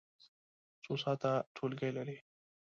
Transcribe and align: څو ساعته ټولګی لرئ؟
څو 0.83 0.93
ساعته 1.03 1.31
ټولګی 1.55 1.91
لرئ؟ 1.97 2.17